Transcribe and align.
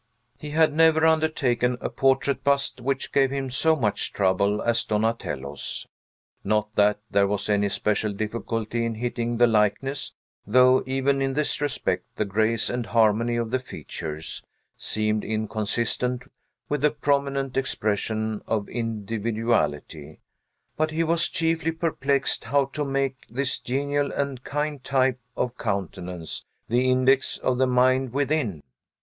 He 0.39 0.49
had 0.49 0.73
never 0.73 1.05
undertaken 1.05 1.77
a 1.79 1.87
portrait 1.87 2.43
bust 2.43 2.81
which 2.81 3.11
gave 3.11 3.29
him 3.29 3.51
so 3.51 3.75
much 3.75 4.11
trouble 4.13 4.59
as 4.63 4.83
Donatello's; 4.83 5.85
not 6.43 6.73
that 6.73 6.97
there 7.11 7.27
was 7.27 7.47
any 7.47 7.69
special 7.69 8.11
difficulty 8.11 8.83
in 8.83 8.95
hitting 8.95 9.37
the 9.37 9.45
likeness, 9.45 10.15
though 10.43 10.81
even 10.87 11.21
in 11.21 11.33
this 11.33 11.61
respect 11.61 12.05
the 12.15 12.25
grace 12.25 12.67
and 12.67 12.87
harmony 12.87 13.35
of 13.35 13.51
the 13.51 13.59
features 13.59 14.41
seemed 14.75 15.23
inconsistent 15.23 16.23
with 16.67 16.83
a 16.83 16.89
prominent 16.89 17.55
expression 17.55 18.41
of 18.47 18.67
individuality; 18.69 20.19
but 20.77 20.89
he 20.89 21.03
was 21.03 21.29
chiefly 21.29 21.71
perplexed 21.71 22.45
how 22.45 22.65
to 22.65 22.83
make 22.83 23.17
this 23.29 23.59
genial 23.59 24.11
and 24.11 24.43
kind 24.43 24.83
type 24.83 25.19
of 25.37 25.55
countenance 25.59 26.43
the 26.69 26.89
index 26.89 27.37
of 27.37 27.59
the 27.59 27.67
mind 27.67 28.11
within. 28.11 28.63